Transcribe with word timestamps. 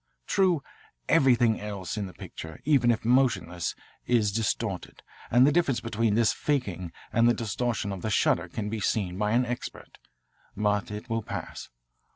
True, 0.25 0.63
everything 1.07 1.59
else 1.61 1.95
in 1.95 2.07
the 2.07 2.13
picture, 2.15 2.59
even 2.65 2.89
if 2.89 3.05
motionless, 3.05 3.75
is 4.07 4.31
distorted, 4.31 5.03
and 5.29 5.45
the 5.45 5.51
difference 5.51 5.79
between 5.79 6.15
this 6.15 6.33
faking 6.33 6.91
and 7.13 7.29
the 7.29 7.35
distortion 7.35 7.91
of 7.91 8.01
the 8.01 8.09
shutter 8.09 8.47
can 8.49 8.67
be 8.67 8.79
seen 8.79 9.15
by 9.19 9.33
an 9.33 9.45
expert. 9.45 9.99
But 10.57 10.89
it 10.89 11.07
will 11.07 11.21
pass. 11.21 11.69